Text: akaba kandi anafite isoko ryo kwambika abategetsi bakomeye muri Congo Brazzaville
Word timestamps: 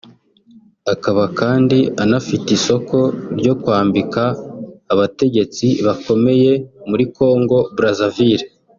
akaba 0.93 1.23
kandi 1.39 1.77
anafite 2.03 2.47
isoko 2.57 2.97
ryo 3.39 3.53
kwambika 3.61 4.23
abategetsi 4.93 5.65
bakomeye 5.85 6.51
muri 6.89 7.03
Congo 7.17 7.57
Brazzaville 7.77 8.45